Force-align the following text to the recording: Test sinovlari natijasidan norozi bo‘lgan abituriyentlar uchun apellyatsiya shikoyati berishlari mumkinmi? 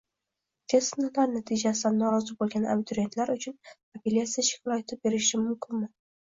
Test 0.71 0.93
sinovlari 0.93 1.33
natijasidan 1.33 1.99
norozi 2.03 2.35
bo‘lgan 2.39 2.65
abituriyentlar 2.71 3.33
uchun 3.35 3.57
apellyatsiya 4.01 4.47
shikoyati 4.49 4.99
berishlari 5.05 5.45
mumkinmi? 5.45 5.93